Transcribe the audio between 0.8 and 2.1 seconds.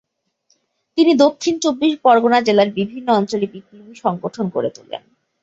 তিনি দক্ষিণ চব্বিশ